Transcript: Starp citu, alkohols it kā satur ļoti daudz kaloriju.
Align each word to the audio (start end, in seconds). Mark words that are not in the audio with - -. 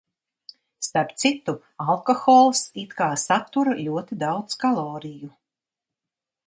Starp 0.85 1.11
citu, 1.23 1.55
alkohols 1.93 2.63
it 2.85 2.97
kā 3.03 3.11
satur 3.25 3.73
ļoti 3.83 4.21
daudz 4.25 4.61
kaloriju. 4.65 5.33